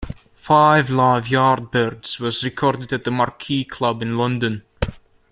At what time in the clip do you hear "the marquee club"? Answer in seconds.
3.03-4.01